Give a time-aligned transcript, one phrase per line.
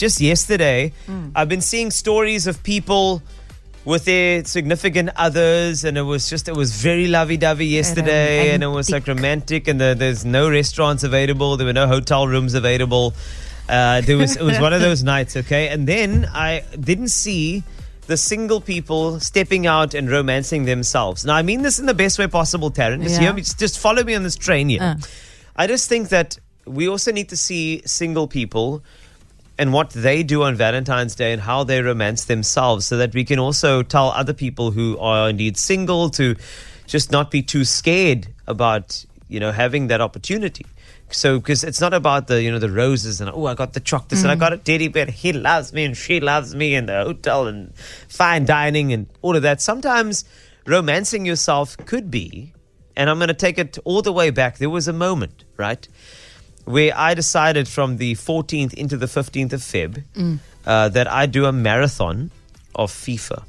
[0.00, 0.92] just yesterday,
[1.36, 3.22] I've been seeing stories of people
[3.84, 8.68] with their significant others, and it was just it was very lovey-dovey yesterday, and it
[8.68, 13.14] was like romantic, and the, there's no restaurants available, there were no hotel rooms available.
[13.68, 17.62] Uh, there was it was one of those nights, okay, and then I didn't see
[18.06, 21.24] the single people stepping out and romancing themselves.
[21.24, 23.02] Now I mean this in the best way possible, Tarryn.
[23.02, 23.20] Just, Yeah.
[23.26, 24.82] hear me- just follow me on this train here.
[24.82, 24.96] Uh.
[25.54, 28.82] I just think that we also need to see single people
[29.60, 33.24] and what they do on Valentine's Day and how they romance themselves so that we
[33.24, 36.34] can also tell other people who are indeed single to
[36.86, 40.64] just not be too scared about, you know, having that opportunity.
[41.10, 43.80] So, because it's not about the, you know, the roses and, oh, I got the
[43.80, 44.40] chocolates and I mm.
[44.40, 45.04] got a teddy bear.
[45.04, 47.74] He loves me and she loves me and the hotel and
[48.08, 49.60] fine dining and all of that.
[49.60, 50.24] Sometimes
[50.64, 52.54] romancing yourself could be,
[52.96, 54.56] and I'm going to take it all the way back.
[54.56, 55.86] There was a moment, right?
[56.64, 61.46] Where I decided from the 14th into the 15th of Feb uh, that I do
[61.46, 62.30] a marathon
[62.74, 63.44] of FIFA.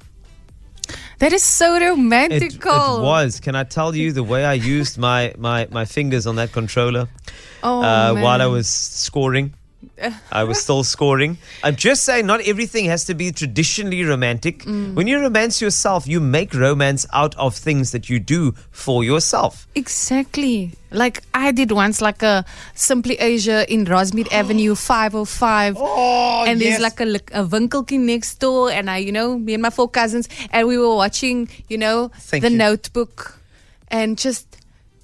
[1.19, 2.53] That is so It, romantic.
[2.55, 3.39] it was.
[3.39, 7.07] Can I tell you the way I used my, my, my fingers on that controller
[7.63, 9.53] Oh, uh, while I was scoring?
[10.31, 11.37] I was still scoring.
[11.63, 14.63] I'm just saying, not everything has to be traditionally romantic.
[14.63, 14.93] Mm.
[14.93, 19.67] When you romance yourself, you make romance out of things that you do for yourself.
[19.75, 20.73] Exactly.
[20.91, 25.77] Like I did once, like a Simply Asia in Rosmead Avenue 505.
[25.79, 26.69] Oh, and yes.
[26.69, 28.71] there's like a, a next door.
[28.71, 32.11] And I, you know, me and my four cousins, and we were watching, you know,
[32.15, 32.57] Thank the you.
[32.57, 33.39] notebook
[33.87, 34.57] and just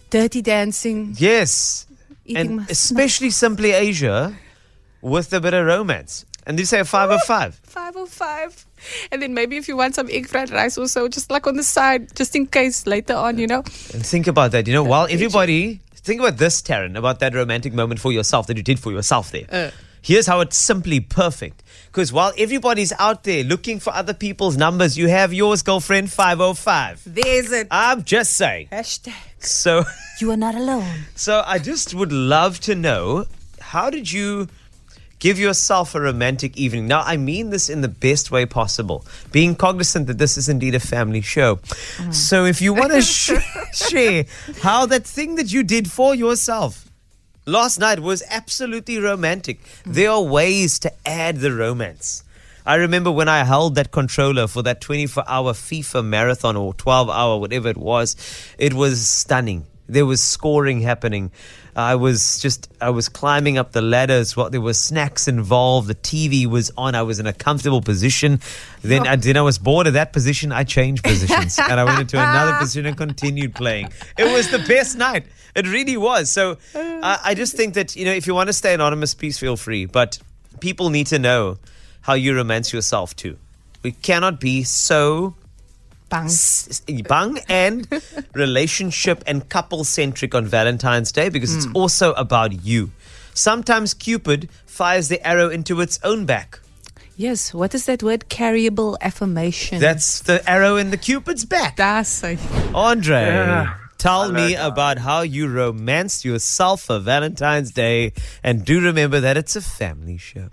[0.09, 1.15] dirty dancing.
[1.17, 1.85] Yes.
[2.35, 4.35] And especially Simply Asia
[5.07, 6.25] with a bit of romance.
[6.45, 7.59] And you say 505.
[7.63, 8.65] 505.
[9.11, 11.55] And then maybe if you want some egg fried rice or so, just like on
[11.57, 13.59] the side, just in case later on, you know.
[13.93, 14.67] And think about that.
[14.67, 18.55] You know, while everybody, think about this, Tarryn, about that romantic moment for yourself that
[18.55, 19.45] you did for yourself there.
[19.51, 19.71] Uh.
[20.01, 21.63] Here's how it's simply perfect.
[21.87, 27.01] Because while everybody's out there looking for other people's numbers, you have yours, girlfriend, 505.
[27.05, 27.67] There's it.
[27.71, 28.67] I'm just saying.
[28.71, 29.13] Hashtag.
[29.39, 29.83] So.
[30.21, 30.87] You are not alone.
[31.15, 33.25] So I just would love to know
[33.59, 34.47] how did you
[35.19, 36.87] give yourself a romantic evening?
[36.87, 40.75] Now I mean this in the best way possible, being cognizant that this is indeed
[40.75, 41.57] a family show.
[41.57, 42.11] Mm-hmm.
[42.11, 43.31] So if you want to sh-
[43.73, 44.25] share
[44.61, 46.89] how that thing that you did for yourself
[47.45, 49.93] last night was absolutely romantic, mm.
[49.93, 52.23] there are ways to add the romance.
[52.67, 57.09] I remember when I held that controller for that 24 hour FIFA marathon or 12
[57.09, 58.17] hour, whatever it was,
[58.57, 59.65] it was stunning.
[59.87, 61.31] There was scoring happening.
[61.77, 64.35] I was just, I was climbing up the ladders.
[64.35, 65.87] What there were snacks involved.
[65.87, 66.95] The TV was on.
[66.95, 68.41] I was in a comfortable position.
[68.81, 70.51] Then, I, then I was bored of that position.
[70.51, 73.89] I changed positions and I went into another position and continued playing.
[74.17, 75.27] It was the best night.
[75.55, 76.31] It really was.
[76.31, 79.37] So I, I just think that you know, if you want to stay anonymous, please
[79.37, 79.85] feel free.
[79.85, 80.17] But
[80.59, 81.59] people need to know
[82.01, 83.37] how you romance yourself too.
[83.83, 85.35] We cannot be so
[86.09, 86.25] Bang.
[86.25, 87.87] s- bang and
[88.33, 91.75] relationship and couple centric on Valentine's Day because it's hmm.
[91.75, 92.91] also about you.
[93.33, 96.59] Sometimes Cupid fires the arrow into its own back.
[97.17, 98.25] Yes, what is that word?
[98.29, 99.79] Carryable affirmation.
[99.79, 101.75] That's the arrow in the Cupid's back.
[101.75, 102.37] That's a-
[102.75, 103.73] Andre, Yeah.
[103.97, 104.67] tell me that.
[104.67, 108.13] about how you romanced yourself for Valentine's Day.
[108.43, 110.49] And do remember that it's a family show.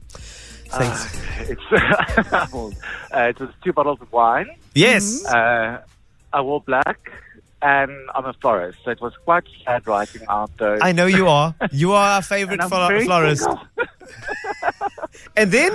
[0.79, 1.51] Thanks.
[1.51, 2.49] It's uh,
[3.13, 4.49] it was two bottles of wine.
[4.75, 5.25] yes.
[5.25, 5.81] Uh,
[6.33, 6.99] I wore black,
[7.63, 10.81] and I'm a florist, so it was quite sad writing out those.
[10.83, 11.55] I know you are.
[11.73, 13.49] You are our favorite and I'm flo- very florist.
[15.37, 15.73] And then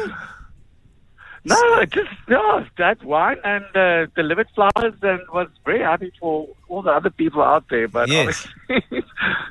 [1.45, 6.81] No, just no, that wine and uh, delivered flowers, and was very happy for all
[6.81, 7.87] the other people out there.
[7.87, 8.45] But Yes.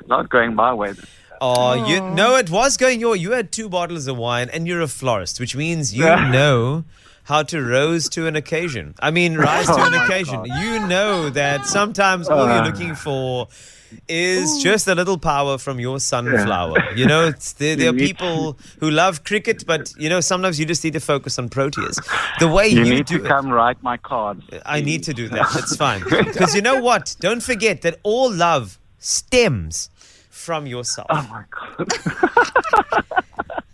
[0.07, 0.93] not going my way.
[1.41, 3.15] Oh, you no, it was going your.
[3.15, 6.29] You had two bottles of wine, and you're a florist, which means you Yeah.
[6.31, 6.83] know
[7.23, 8.95] how to rose to an occasion.
[8.99, 10.45] I mean, rise to Oh an occasion.
[10.45, 12.65] You know that sometimes all you're Uh.
[12.65, 13.47] looking for
[14.07, 16.77] is just a little power from your sunflower.
[16.95, 20.65] You know, it's, there, there are people who love cricket, but you know, sometimes you
[20.65, 21.97] just need to focus on Proteas.
[22.39, 24.43] The way you, You, need do to it- come write my cards.
[24.65, 25.47] I need to do that.
[25.55, 26.01] It's fine.
[26.09, 27.15] Because you know what?
[27.19, 29.89] Don't forget that all love stems
[30.49, 31.07] from yourself.
[31.11, 31.87] Oh my god!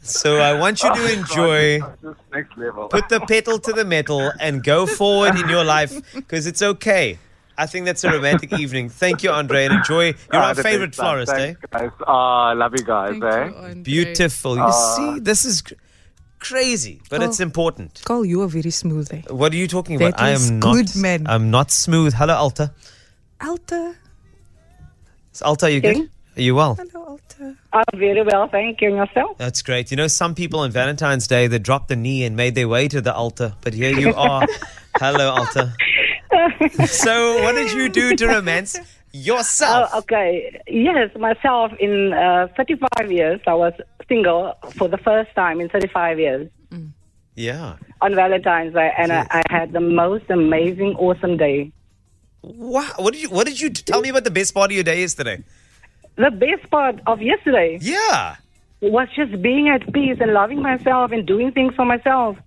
[0.01, 2.88] So I want you to Oh, enjoy, God, next level.
[2.89, 7.18] put the pedal to the metal, and go forward in your life because it's okay.
[7.57, 8.89] I think that's a romantic evening.
[8.89, 10.06] Thank you, Andre, and enjoy.
[10.31, 11.06] You're Ah, our favorite best stuff.
[11.25, 11.54] florist, eh?
[11.72, 11.89] Guys.
[12.06, 13.69] Ah, I love you guys, Thank eh?
[13.69, 14.54] you, Beautiful.
[14.57, 14.95] You Ah.
[14.95, 15.63] see, this is
[16.50, 17.50] crazy, but it's Oh.
[17.50, 17.92] important.
[18.06, 19.07] Carl, you are very smooth.
[19.12, 19.22] Eh?
[19.42, 20.18] What are you talking about?
[20.18, 20.74] That I was am not.
[20.75, 21.25] good, man.
[21.25, 22.13] I'm not smooth.
[22.13, 22.66] Hello, Alta.
[23.42, 23.95] Alta.
[25.33, 26.10] Is Alta, you good?
[26.38, 26.76] Are you well?
[26.76, 27.56] Hello, Alta.
[27.72, 28.90] I'm very well, thank you.
[28.90, 29.38] And yourself?
[29.38, 29.90] That's great.
[29.92, 32.88] You know, some people on Valentine's Day they dropped the knee and made their way
[32.90, 34.46] to the altar, but here you are.
[34.98, 35.74] Hello, altar.
[36.88, 38.78] so, what did you do to romance
[39.14, 39.90] yourself?
[39.94, 40.62] Oh, okay.
[40.68, 43.74] Yes, myself in uh, 35 years, I was
[44.10, 46.50] single for the first time in 35 years
[47.36, 47.78] Yeah.
[48.02, 49.28] on Valentine's Day, and Yes.
[49.32, 51.72] I, I had the most amazing, awesome day.
[52.42, 52.92] Wow.
[52.98, 53.30] What did you?
[53.30, 55.44] What did you tell me about the best part of your day yesterday?
[56.18, 58.36] The best part of yesterday Yeah.
[58.82, 62.38] was just being at peace and loving myself and doing things for myself.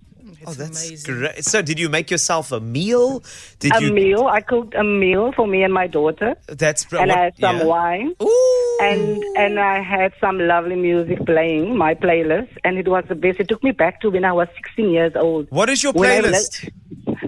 [0.47, 1.15] oh, that's amazing.
[1.15, 1.43] great.
[1.45, 3.21] So, did you make yourself a meal?
[3.59, 3.93] Did a you?
[3.93, 4.25] meal.
[4.27, 7.37] I cooked a meal for me and my daughter, That's br- and what- I had
[7.39, 7.63] some yeah.
[7.65, 8.15] wine.
[8.23, 8.77] Ooh.
[8.81, 13.39] and and I had some lovely music playing my playlist, and it was the best.
[13.41, 15.47] It took me back to when I was 16 years old.
[15.51, 16.69] what is your When I playlist?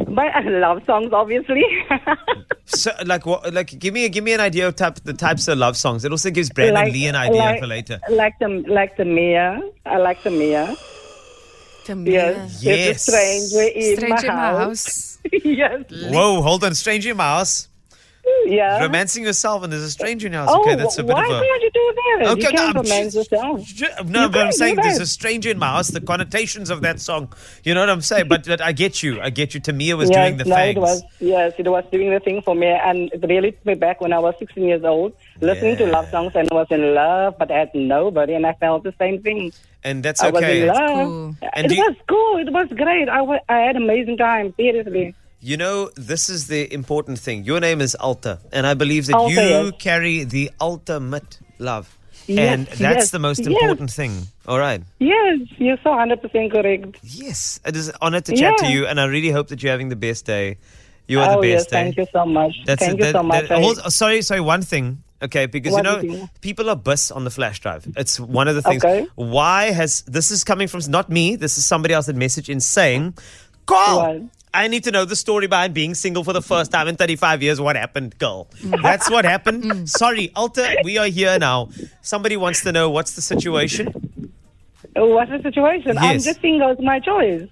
[0.07, 1.63] My I love songs, obviously.
[2.73, 3.53] So, like, what?
[3.53, 6.05] Like, give me give me an idea of type the types of love songs.
[6.05, 7.99] It also gives Brandon Lee an idea like, for later.
[8.09, 9.61] Like the like the Mia.
[9.85, 10.75] I like the Mia.
[11.85, 12.11] Tamia.
[12.13, 12.63] Yes.
[12.63, 12.63] Yes.
[12.63, 15.17] There's a stranger in Stranger in my my house.
[15.17, 15.19] house.
[15.43, 15.83] yes.
[15.89, 17.67] Whoa, hold on, stranger in my house.
[18.45, 18.79] Yeah.
[18.81, 20.49] Romancing yourself and there's a stranger in your house.
[20.51, 21.41] Oh, okay, that's a bit why of a.
[21.41, 22.27] can't you do that?
[22.31, 23.63] Okay, you can't no, romance yourself.
[23.63, 25.03] Ju- No, You but I'm saying there's that.
[25.03, 25.89] a stranger in my house.
[25.89, 27.31] The connotations of that song,
[27.63, 28.27] you know what I'm saying?
[28.27, 29.21] But, but I get you.
[29.21, 29.61] I get you.
[29.61, 30.77] Tamia was yes, doing the no, things.
[30.77, 33.73] it was yes, it was doing the thing for me, and it really took me
[33.75, 37.35] back when I was 16 years old, listening to love songs and was in love,
[37.39, 39.51] but I had nobody, and I felt the same thing.
[39.83, 40.61] and that's I was okay.
[40.61, 41.07] in love.
[41.07, 41.35] cool.
[41.53, 42.37] And It you- was cool.
[42.37, 43.09] It was great.
[43.09, 43.19] I
[43.49, 44.53] I had amazing time.
[44.57, 45.15] Seriously.
[45.43, 47.43] You know, this is the important thing.
[47.45, 49.73] Your name is Alta, and I believe that Alta, you yes.
[49.79, 51.97] carry the ultimate love.
[52.27, 53.47] Yes, and that's yes, the most yes.
[53.47, 54.27] important thing.
[54.47, 54.83] All right.
[54.99, 56.99] Yes, you're so 100% correct.
[57.01, 59.71] Yes, it is an honor to chat to you, and I really hope that you're
[59.71, 60.57] having the best day.
[61.07, 61.83] You are oh the yes, best day.
[61.83, 62.01] thank eh?
[62.01, 62.55] you so much.
[62.67, 63.05] That's thank it.
[63.05, 63.49] you so much.
[63.49, 63.89] that- hold- eh?
[63.89, 64.41] sorry, sorry.
[64.41, 66.29] One thing, okay, because you know thing.
[66.41, 67.87] people are bus on the flash drive.
[67.97, 68.85] It's one of the things.
[68.85, 69.07] Okay.
[69.15, 71.35] Why has this is coming from not me?
[71.35, 73.15] This is somebody else that messaged in saying,
[73.65, 74.21] "Call." What?
[74.53, 77.41] I need to know the story behind being single for the first time in 35
[77.41, 77.61] years.
[77.61, 78.49] What happened, girl?
[78.83, 79.89] That's what happened.
[79.89, 81.69] Sorry, Alta, we are here now.
[82.01, 83.87] Somebody wants to know what's the situation.
[84.95, 85.97] What's the situation?
[85.97, 86.71] I'm just single.
[86.71, 87.47] It's my choice.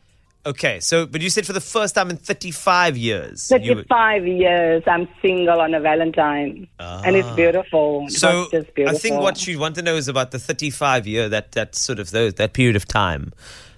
[0.45, 3.51] Okay, so, but you said for the first time in 35 years.
[3.51, 6.67] you- 35 years, I'm single on a Valentine.
[6.79, 8.05] And it's beautiful.
[8.05, 8.09] Ah.
[8.09, 11.29] So was just I think what you want to know is about the 35 year
[11.29, 13.33] that that sort of those that period of time.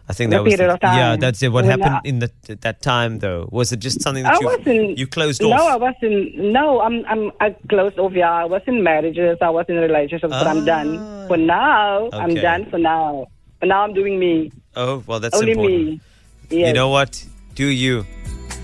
[0.09, 1.15] I think The that was of yeah.
[1.15, 1.50] That's it.
[1.53, 2.31] What When happened I- in the,
[2.62, 3.48] that time though?
[3.51, 4.98] Was it just something that I you wasn't.
[4.98, 5.51] you closed no.
[5.51, 6.36] I wasn't.
[6.38, 7.06] No, I'm.
[7.06, 7.31] I'm.
[7.39, 8.12] I closed off.
[8.13, 9.38] Yeah, I was in marriages.
[9.42, 12.09] I was in relationships, but I'm done for now.
[12.12, 12.42] I'm Ah.
[12.42, 13.27] Done for now.
[13.59, 14.51] For now, I'm doing me.
[14.75, 15.80] oh well, that's Only important.
[15.81, 16.01] me.
[16.50, 16.68] Yes.
[16.68, 17.24] You know what?
[17.56, 18.06] Do you?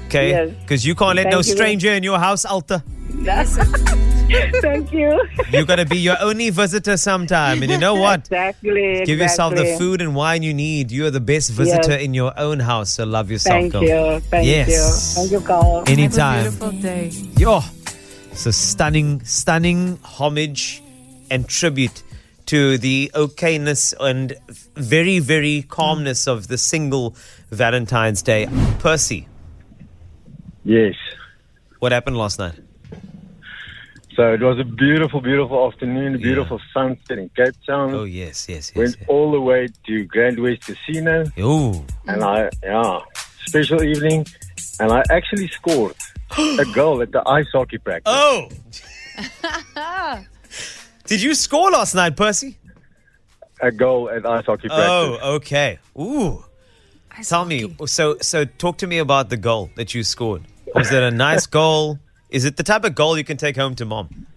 [0.07, 0.49] Okay, Yes.
[0.61, 1.53] because you can't let no Thank you.
[1.53, 2.83] stranger in your house, Alta.
[4.61, 5.21] Thank you.
[5.51, 8.19] You got to be your only visitor sometime, and you know what?
[8.21, 9.03] exactly.
[9.05, 10.91] Give yourself the food and wine you need.
[10.91, 12.01] You are the best visitor Yes.
[12.01, 13.83] in your own house, so love yourself, Thank girl.
[13.83, 14.19] you.
[14.19, 14.67] Thank Yes.
[15.15, 15.21] you.
[15.21, 15.79] Thank you, Carl.
[15.79, 16.43] Have a Anytime.
[16.43, 17.11] beautiful day.
[17.37, 17.61] Yo,
[18.31, 20.81] it's a stunning, stunning homage
[21.31, 22.03] and tribute
[22.47, 24.33] to the okayness and
[24.75, 27.15] very, very calmness of the single
[27.51, 28.47] Valentine's Day.
[28.79, 29.27] Percy,
[30.63, 30.95] Yes.
[31.79, 32.55] what happened last night?
[34.17, 37.93] So it was a beautiful, beautiful afternoon, a beautiful sunset in Cape Town.
[37.93, 38.75] Oh yes, yes, yes.
[38.75, 41.45] Went all the way to Grand West Casino, yes.
[41.45, 43.01] Ooh, and I, yeah,
[43.45, 44.25] special evening,
[44.79, 45.93] and I actually scored
[46.35, 48.11] a goal at the ice hockey practice.
[48.11, 48.49] oh.
[51.05, 52.57] Did you score last night, Percy?
[53.61, 55.19] A goal at ice hockey oh, practice.
[55.21, 55.77] Oh, okay.
[55.95, 56.43] Ooh.
[57.21, 57.75] Tell me.
[57.85, 60.41] So, so talk to me about the goal that you scored.
[60.73, 61.99] Was it a nice goal?
[62.29, 64.27] Is it the type of goal you can take home to mom?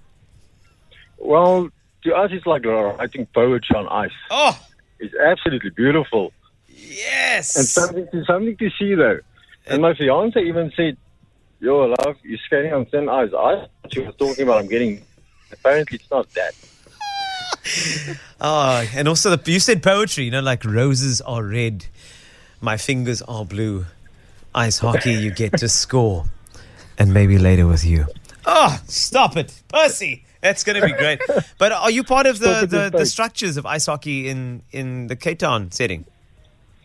[1.19, 1.69] Well,
[2.05, 4.11] to us, it's like uh, writing poetry on ice.
[4.31, 4.59] Oh,
[4.99, 6.33] It's absolutely beautiful,
[6.69, 7.57] yes.
[7.57, 9.21] and something to something to see though.
[9.67, 10.97] And my fiance even said,
[11.61, 15.03] "Yo, love, you're skating on thin ice." I she was talking about I'm getting.
[15.53, 16.55] Apparently, it's not that.
[18.41, 21.87] Oh, and also the, you said poetry, you know, like roses are red,
[22.61, 23.85] my fingers are blue.
[24.55, 26.25] Ice hockey, you get to score,
[27.01, 28.07] and maybe later with you.
[28.47, 30.25] Oh, stop it, Percy.
[30.43, 31.21] That's going to be great.
[31.59, 35.17] But are you part of the, the, the structures of ice hockey in, in the
[35.17, 36.07] Cape Town setting?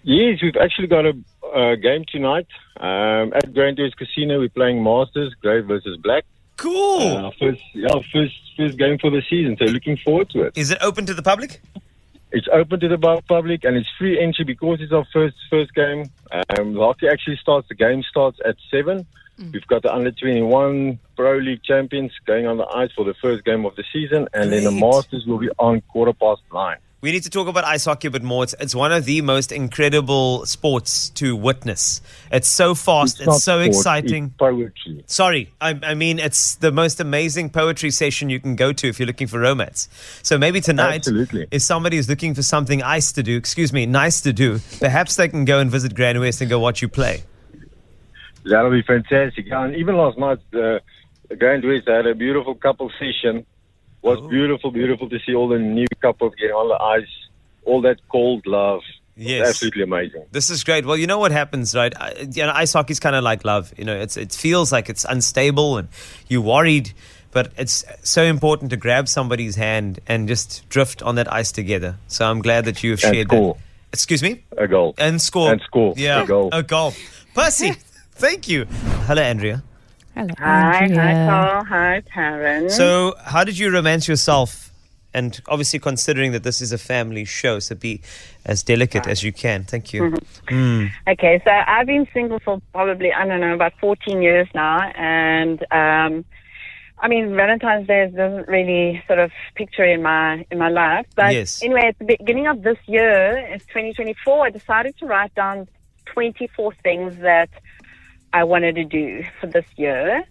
[0.04, 1.14] Yes, we've actually got a,
[1.54, 4.40] a game tonight um, at Grand West Casino.
[4.40, 6.26] We're playing Masters, Grey versus Black.
[6.58, 7.02] Cool.
[7.02, 9.56] Uh, our first, yeah, first, first game for the season.
[9.58, 10.58] So looking forward to it.
[10.58, 11.62] Is it open to the public?
[12.32, 16.10] It's open to the public and it's free entry because it's our first first game.
[16.32, 17.68] Um, the hockey actually starts.
[17.70, 19.06] The game starts at seven,
[19.40, 19.54] Mm.
[19.54, 23.44] We've got the under 21 Pro League champions going on the ice for the first
[23.44, 26.78] game of the season, and then the Masters will be on quarter past nine.
[27.06, 28.46] We need to talk about ice hockey a bit more.
[28.46, 32.02] It's, it's one of the most incredible sports to witness.
[32.32, 33.20] It's so fast.
[33.20, 34.26] It's, not so sport, exciting.
[34.26, 35.04] It's poetry.
[35.06, 39.00] Sorry, I, I mean it's the most amazing poetry session you can go to if
[39.00, 39.88] you're looking for romance.
[40.24, 41.46] So maybe tonight, Absolutely.
[41.52, 45.16] if somebody is looking for something ice to do, excuse me, nice to do, perhaps
[45.16, 47.22] they can go and visit Grand West and go watch you play.
[48.46, 49.52] That'll be fantastic.
[49.52, 50.80] And even last night, uh,
[51.30, 53.46] the Grand West had a beautiful couple session.
[54.02, 54.28] was Oh.
[54.28, 57.10] beautiful, beautiful to see all the new couples getting on the ice,
[57.66, 58.82] all that cold love.
[59.18, 59.48] Yes.
[59.50, 60.26] Absolutely amazing.
[60.32, 60.86] This is great.
[60.86, 61.92] Well, you know what happens, right?
[62.00, 63.74] I, you know, ice hockey is kind of like love.
[63.78, 65.88] You know, it's it feels like it's unstable and
[66.28, 66.92] you're worried,
[67.32, 71.96] but it's so important to grab somebody's hand and just drift on that ice together.
[72.08, 73.54] So I'm glad that you have And shared score.
[73.56, 73.62] that.
[73.94, 74.44] Excuse me.
[74.58, 74.94] A goal.
[75.00, 75.52] And score.
[75.52, 75.96] And score.
[75.98, 76.22] Yeah.
[76.24, 76.50] A goal.
[76.52, 76.94] A goal.
[77.34, 77.72] Percy,
[78.16, 78.66] thank you.
[79.08, 79.64] Hello, Andrea.
[80.16, 81.26] Hello, Hi, hi, Andrea.
[81.28, 81.64] Carl.
[81.66, 82.72] Hi, Tarryn.
[82.72, 84.72] So, how did you romance yourself?
[85.14, 88.02] And obviously, considering that this is a family show, so be
[88.46, 89.64] as delicate as you can.
[89.64, 90.12] Thank you.
[90.48, 90.92] Mm.
[91.08, 94.82] Okay, so I've been single for probably, I don't know, about 14 years now.
[94.96, 96.26] And, um,
[97.00, 101.06] I mean, Valentine's Day doesn't really sort of picture in my, in my life.
[101.16, 101.64] But Yes.
[101.64, 105.68] anyway, at the beginning of this year, it's 2024, I decided to write down
[106.08, 107.50] 24 things that
[108.36, 110.24] I wanted to do for this year.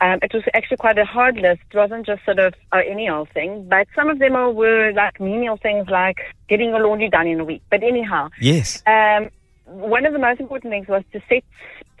[0.00, 1.60] Um, it was actually quite a hard list.
[1.70, 4.92] It wasn't just sort of uh, any old thing, but some of them are, were
[4.94, 6.16] like menial things like
[6.48, 7.62] getting your laundry done in a week.
[7.70, 8.82] But anyhow, Yes.
[8.86, 9.28] um,
[9.66, 11.44] one of the most important things was to set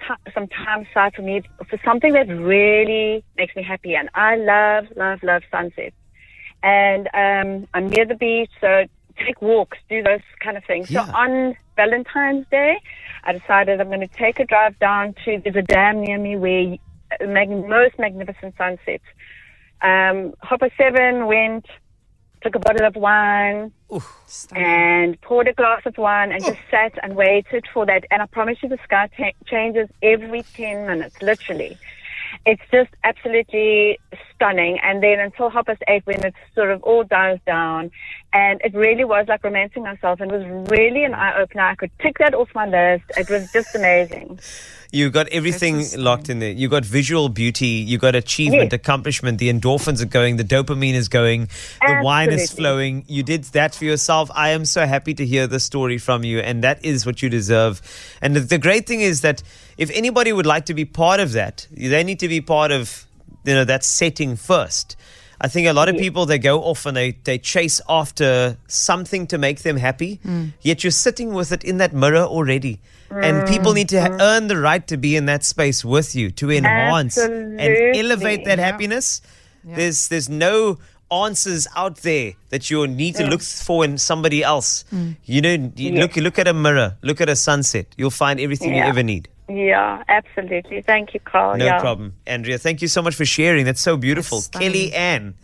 [0.00, 3.94] t- some time aside for me for something that really makes me happy.
[3.94, 5.94] And I love, love, love sunsets.
[6.62, 8.86] And um, I'm near the beach, so
[9.24, 10.90] take walks, do those kind of things.
[10.90, 11.06] Yeah.
[11.06, 12.78] So on Valentine's Day,
[13.24, 16.36] I decided I'm going to take a drive down to, there's a dam near me
[16.36, 16.76] where
[17.26, 19.04] mag- most magnificent sunsets.
[19.82, 21.66] Um, Hopper 7 went,
[22.42, 23.72] took a bottle of wine,
[24.58, 28.04] and poured a glass of wine and just sat and waited for that.
[28.10, 31.78] And I promise you, the sky ta- changes every 10 minutes, literally.
[32.46, 33.98] It's just absolutely
[34.34, 34.78] stunning.
[34.82, 37.90] And then until half past eight, when it sort of all dies down,
[38.32, 41.62] and it really was like romancing myself, and it was really an eye opener.
[41.62, 43.04] I could tick that off my list.
[43.16, 44.38] It was just amazing.
[44.92, 46.50] You got everything locked in there.
[46.50, 47.66] You got visual beauty.
[47.90, 48.80] You got achievement, Yes.
[48.80, 49.38] accomplishment.
[49.38, 50.36] The endorphins are going.
[50.36, 51.48] The dopamine is going.
[51.86, 53.04] The wine is flowing.
[53.06, 54.30] You did that for yourself.
[54.34, 57.28] I am so happy to hear the story from you, and that is what you
[57.28, 57.80] deserve.
[58.20, 59.44] And the, the great thing is that
[59.78, 63.06] if anybody would like to be part of that, they need to be part of
[63.44, 64.96] you know that setting first.
[65.40, 69.26] I think a lot of people they go off and they, they chase after something
[69.28, 70.20] to make them happy,
[70.60, 72.80] yet you're sitting with it in that mirror already.
[73.10, 74.20] And people need to ha- mm-hmm.
[74.20, 78.58] earn the right to be in that space with you to enhance and elevate that
[78.58, 79.20] happiness.
[79.64, 80.78] There's there's no
[81.10, 84.84] answers out there that you need to look for in somebody else.
[84.92, 85.16] Mm.
[85.24, 87.86] You know, you look look at a mirror, look at a sunset.
[87.96, 89.28] You'll find everything you ever need.
[89.48, 90.80] Yeah, absolutely.
[90.82, 91.56] Thank you, Carl.
[91.56, 91.80] No yeah.
[91.80, 92.14] problem.
[92.26, 93.64] Andrea, thank you so much for sharing.
[93.64, 94.38] That's so beautiful.
[94.38, 94.48] That's.
[94.48, 95.34] Kelly Ann,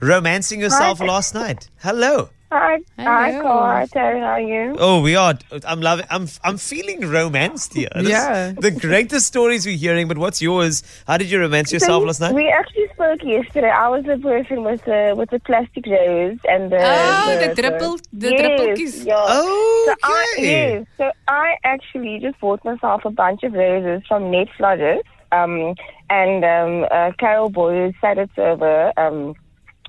[0.00, 1.68] romancing yourself last night.
[1.82, 2.30] Hello.
[2.52, 3.42] Hi, hi, Hello.
[3.42, 3.66] Carl.
[3.66, 4.20] Hi, Terry.
[4.20, 4.76] How are you?
[4.78, 5.34] Oh, we are.
[5.66, 6.06] I'm loving.
[6.10, 6.28] I'm.
[6.44, 7.88] I'm feeling romanced here.
[7.96, 8.52] This- Yeah.
[8.56, 10.82] The greatest stories we're hearing, but what's yours?
[11.08, 12.34] How did you romance yourself we, last night?
[12.34, 13.70] We actually spoke yesterday.
[13.70, 17.98] I was the person with the with the plastic rose and the Oh, the dribble-
[18.12, 19.06] the yes, dribbeltjies.
[19.06, 19.14] Yeah.
[19.18, 24.30] Oh, So I, yes, so I actually just bought myself a bunch of roses from
[24.30, 25.00] Nate Flowers.
[25.32, 25.74] Um,
[26.08, 28.92] and um, uh, Carol Boyle said it over.
[28.96, 29.34] Um,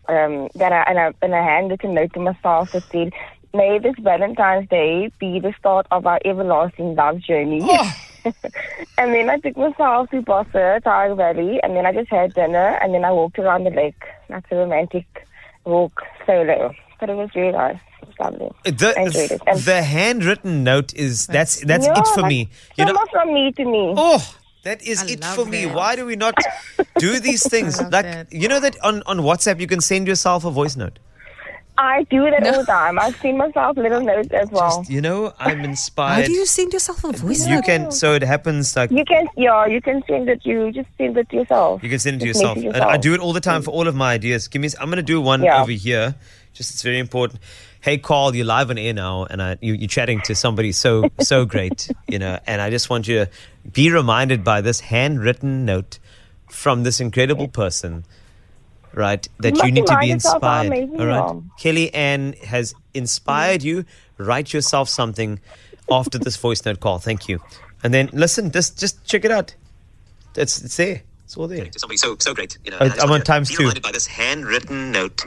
[0.07, 3.13] um, that I and I and I handed a note to myself that said,
[3.53, 7.93] "May this Valentine's Day be the start of our everlasting love journey." Oh.
[8.97, 12.77] and then I took myself to Bossa, Tyger Valley, and then I just had dinner,
[12.81, 14.03] and then I walked around the lake.
[14.27, 15.05] That's a romantic
[15.65, 17.79] walk solo, but it was really nice.
[18.19, 18.51] Lovely.
[18.63, 22.49] The, the handwritten note is that's that's yeah, it for like, me.
[22.75, 23.93] You know, from me to me.
[23.95, 24.35] Oh,
[24.67, 25.65] that is I it for me.
[25.65, 25.75] that.
[25.81, 26.35] Why do we not
[27.05, 27.81] do these things?
[27.81, 28.31] like that.
[28.45, 30.99] you know that on, on WhatsApp you can send yourself a voice note.
[31.79, 32.97] I do that all the time.
[32.97, 34.79] I send myself little notes as well.
[34.79, 36.25] Just, you know, I'm How inspired.
[36.25, 37.65] do you send yourself a voice You note?
[37.65, 40.41] can so it happens like You can, yeah, you can send it.
[40.43, 41.83] You just send it to yourself.
[41.83, 42.57] You can send it to Just yourself.
[42.57, 44.47] And I do it all the time for all of my ideas.
[44.47, 44.69] Give me.
[44.81, 45.61] I'm going to do one Yeah.
[45.61, 46.15] over here.
[46.57, 47.39] Just it's very important.
[47.81, 51.09] Hey, Carl, you're live on air now, and I, you, you're chatting to somebody so
[51.19, 52.39] so great, you know.
[52.47, 53.29] And I just want you to
[53.71, 55.99] be reminded by this handwritten note
[56.49, 58.03] from this incredible person,
[58.93, 59.27] right?
[59.39, 60.67] That You you need to be inspired.
[60.67, 61.41] amazing All you right, are.
[61.59, 63.85] Kelly Ann has inspired you.
[64.17, 65.39] Write yourself something
[65.91, 66.97] after this voice note call.
[66.99, 67.39] Thank you.
[67.83, 68.51] And then listen.
[68.51, 69.53] Just just check it out.
[70.35, 71.03] it's it's there.
[71.23, 71.65] It's all there.
[71.65, 72.57] to somebody so so great.
[72.65, 73.59] You know, I- and I just I'm on to times be two.
[73.63, 75.21] reminded by this handwritten note.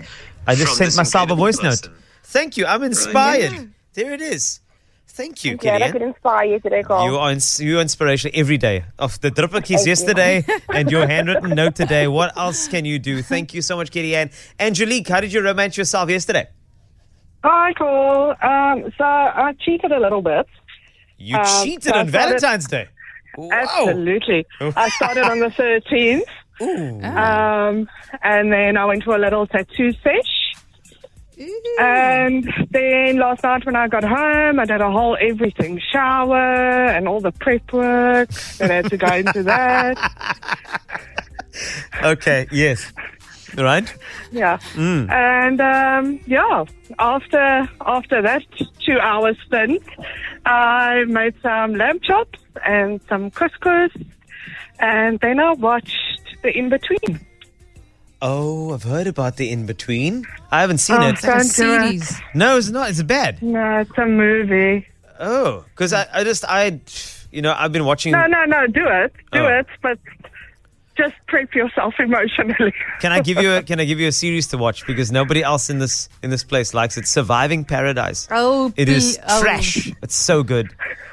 [0.46, 1.92] I just sent myself a voice person.
[1.92, 2.00] note.
[2.24, 2.66] Thank you.
[2.66, 3.72] I'm inspired.
[3.94, 4.60] There it is.
[5.08, 7.04] Thank you, Glad I could inspire you today, Carl.
[7.04, 8.84] You are ins- you are inspiration every day.
[8.98, 12.06] Of the dripper keys yesterday and your handwritten note today.
[12.06, 13.20] What else can you do?
[13.20, 14.30] Thank you so much, Kitty Ann.
[14.58, 16.46] Angelique, how did you romance yourself yesterday?
[17.44, 18.30] Hi, Cole.
[18.40, 20.46] Um, so I cheated a little bit.
[21.18, 22.86] You Um, cheated so I on started- Valentine's Day.
[23.36, 23.48] Wow.
[23.52, 24.46] Absolutely.
[24.60, 26.22] I started on the 13th.
[26.60, 27.88] Um,
[28.22, 30.52] and then I went to a little tattoo sesh.
[31.78, 37.08] And then last night when I got home, I did a whole everything shower and
[37.08, 39.96] all the prep work that had to go into that.
[42.02, 42.92] Okay, yes.
[43.58, 43.92] Right?
[44.30, 44.58] Yeah.
[45.10, 46.64] And um, yeah,
[46.98, 48.42] after after that
[48.86, 49.82] two hours stint,
[50.46, 53.90] I made some lamb chops and some couscous,
[54.78, 55.98] and then I watched
[56.42, 57.20] the in between.
[58.22, 60.26] Oh, I've heard about the in between.
[60.52, 61.18] I haven't seen Oh, it.
[61.18, 62.20] so- Don't series.
[62.34, 62.90] No, it's not.
[62.90, 63.42] It's bad.
[63.42, 64.86] No, it's a movie.
[65.18, 66.80] Oh, because I, I just, I,
[67.32, 68.12] you know, I've been watching.
[68.12, 68.66] No, no, no.
[68.66, 69.46] Do it, do Oh.
[69.58, 69.98] it, but
[71.00, 72.72] just prep yourself emotionally.
[73.00, 75.42] Can I give you a, can I give you a series to watch because nobody
[75.42, 77.06] else in this in this place likes it.
[77.06, 78.28] Surviving Paradise.
[78.30, 79.42] Oh, It is P- oh.
[79.42, 79.92] trash.
[80.02, 80.68] It's so good.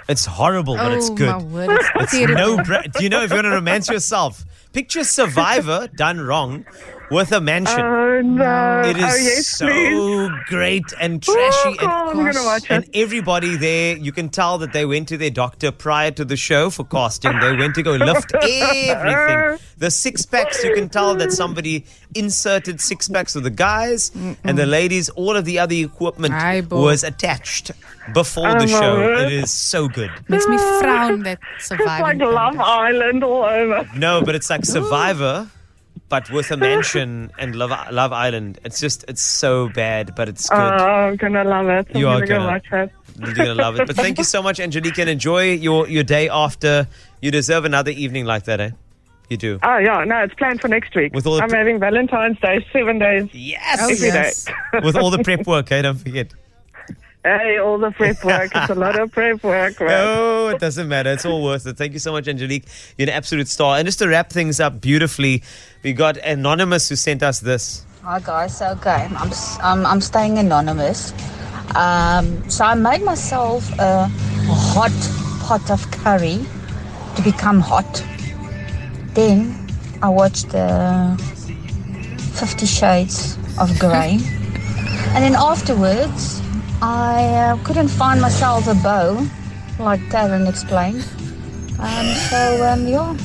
[0.10, 1.30] It's horrible, but it's Oh, good.
[1.30, 1.80] my word.
[2.02, 2.58] It's It's no.
[2.64, 4.44] Bra- Do you know if you want to romance yourself?
[4.74, 6.66] Picture Survivor done wrong
[7.10, 7.80] with a mansion.
[7.80, 8.82] Oh no!
[8.86, 10.30] it is oh yes, so please.
[10.48, 11.70] great and trashy.
[11.70, 15.08] Oh, God, and, I'm gonna watch and everybody there, you can tell that they went
[15.10, 17.38] to their doctor prior to the show for casting.
[17.40, 18.34] They went to go lift
[18.92, 19.60] everything.
[19.78, 21.86] The six packs, you can tell that somebody
[22.16, 24.12] inserted six packs of the guys
[24.44, 25.10] and the ladies.
[25.10, 27.72] All of the other equipment Aye, was attached
[28.14, 28.96] before the Oh, my show.
[28.96, 29.20] word.
[29.28, 30.12] It is so good.
[30.28, 33.88] Makes me frown that It's like Love Island all over.
[33.96, 35.50] No, but it's like Survivor,
[36.10, 38.60] but with a mansion and Love, Love Island.
[38.64, 40.82] It's just, it's so bad, but it's Oh, good.
[40.82, 41.88] I'm gonna love it.
[41.94, 42.48] I'm You are gonna go gonna.
[42.48, 42.92] watch it.
[43.20, 43.88] You're gonna love it.
[43.88, 46.88] But thank you so much, Angelique, and enjoy your, your day after.
[47.22, 48.70] You deserve another evening like that, eh?
[49.30, 49.60] You do.
[49.64, 51.14] Oh yeah, no, it's planned for next week.
[51.14, 53.28] With all I'm having Valentine's Day seven days.
[53.34, 53.80] Yes.
[53.82, 54.06] Oh, Every day.
[54.14, 54.48] yes.
[54.84, 55.82] With all the prep work, eh?
[55.82, 56.32] Don't forget.
[57.28, 58.52] Hey, all the prep work.
[58.56, 59.80] it's a lot of prep work.
[59.82, 59.90] man.
[59.90, 61.12] No, it doesn't matter.
[61.12, 61.76] It's all worth it.
[61.78, 62.66] Thank you so much, Angelique.
[62.98, 63.78] You're an absolute star.
[63.78, 65.44] And just to wrap things up beautifully,
[65.84, 67.84] we got Anonymous who sent us this.
[68.04, 71.12] Hi guys, okay, I'm s- I'm, I'm staying anonymous.
[71.76, 74.08] Um, so I made myself a
[74.48, 74.94] hot
[75.42, 76.40] pot of curry
[77.18, 78.02] to become hot.
[79.14, 79.68] Then
[80.02, 81.18] I watched uh,
[82.40, 84.20] Fifty Shades of Grey,
[85.14, 86.42] and then afterwards
[86.82, 89.26] I uh, couldn't find myself a bow,
[89.80, 91.04] like Tarryn explained.
[91.80, 93.18] Um, so um, yeah.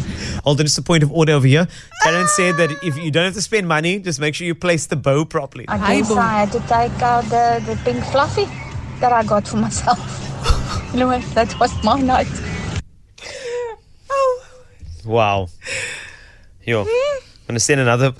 [0.45, 1.69] Hold on, just a point of order over here.
[2.03, 4.87] Karen said that if you don't have to spend money, just make sure you place
[4.87, 5.67] the bow properly.
[5.69, 6.19] I Hi, guess Boom.
[6.19, 8.47] I had to take out the, the pink fluffy
[9.01, 9.99] that I got for myself.
[10.95, 12.27] anyway, that was my night.
[14.11, 14.45] oh.
[15.05, 15.49] Wow.
[16.65, 16.87] Yo, I'm
[17.49, 18.15] gonna send another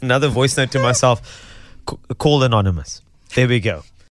[0.00, 1.20] another voice note to myself.
[1.88, 3.02] C- call anonymous.
[3.34, 3.82] There we go.